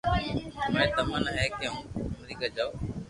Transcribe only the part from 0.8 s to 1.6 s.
تمنا ھي